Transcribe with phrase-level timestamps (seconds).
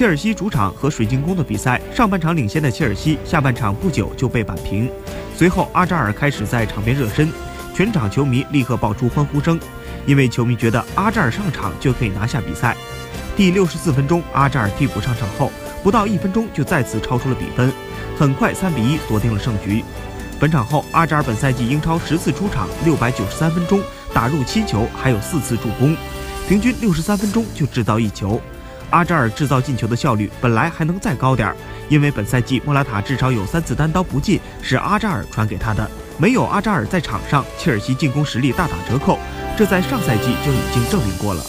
[0.00, 4.90] 切尔西主场和水晶宫的比赛，上半场领先的切尔西，下半场不久就被扳平。
[5.36, 7.30] 随后，阿扎尔开始在场边热身，
[7.74, 9.60] 全场球迷立刻爆出欢呼声，
[10.06, 12.74] 因为球迷觉得阿扎尔上场就可以拿下比赛。
[13.36, 15.52] 第六十四分钟，阿扎尔替补上场后，
[15.82, 17.70] 不到一分钟就再次超出了比分，
[18.18, 19.84] 很快三比一锁定了胜局。
[20.40, 23.78] 本场后，阿扎尔本赛季英超十次出场，六百九十三分钟
[24.14, 25.94] 打入七球，还有四次助攻，
[26.48, 28.40] 平均六十三分钟就制造一球。
[28.90, 31.56] 阿扎尔制造进球的效率本来还能再高点儿，
[31.88, 35.90] 因为本赛季莫拉塔至少有三次单刀不进是阿扎尔传给他的。
[36.18, 39.18] 没有阿扎尔在场上，切尔西进攻实力大打折扣，
[39.56, 41.42] 这在上赛季就已经证明过了。